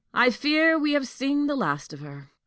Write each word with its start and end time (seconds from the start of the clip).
I 0.15 0.31
fear 0.31 0.79
we 0.79 0.93
have 0.93 1.07
seen 1.07 1.45
the 1.45 1.55
last 1.55 1.93
of 1.93 1.99
her." 1.99 2.31